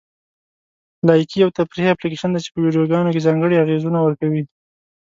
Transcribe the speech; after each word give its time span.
لایکي 1.07 1.35
یو 1.39 1.49
تفریحي 1.59 1.91
اپلیکیشن 1.93 2.29
دی 2.31 2.39
چې 2.45 2.49
په 2.53 2.59
ویډیوګانو 2.63 3.13
کې 3.13 3.25
ځانګړي 3.27 3.55
اغېزونه 3.63 3.99
ورکوي. 4.01 4.43